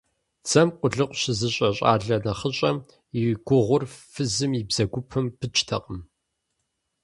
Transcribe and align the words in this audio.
Дзэм 0.43 0.69
къулыкъу 0.79 1.17
щызыщӀэ 1.19 1.69
щӀалэ 1.77 2.17
нэхъыщӀэм 2.23 2.77
и 3.19 3.21
гугъур 3.47 3.83
фызым 4.11 4.51
и 4.59 4.61
бзэгупэм 4.67 5.25
пыкӀтэкъым. 5.39 5.99